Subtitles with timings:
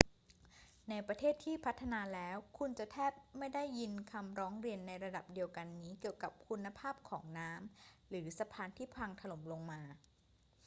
[0.89, 9.81] ในประเทศที่พัฒนาแล้ว คุณจะแทบไม่ได้ยินคำร้องเรียนในระดับเดียวกันนี้เกี่ยวกับคุณภาพของน้ำหรือสะพานที่พังถล่มลงมา